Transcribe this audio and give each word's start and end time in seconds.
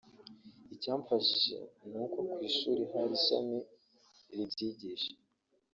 Icyamfashije 0.75 1.57
ni 1.89 1.97
uko 2.03 2.17
ku 2.29 2.37
ishuri 2.49 2.81
hari 2.91 3.13
ishami 3.19 3.59
ribyigisha 4.35 5.13